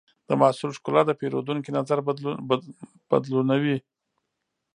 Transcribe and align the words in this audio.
د 0.27 0.29
محصول 0.41 0.71
ښکلا 0.77 1.01
د 1.05 1.11
پیرودونکي 1.19 1.69
نظر 1.77 1.99
بدلونوي. 3.11 3.77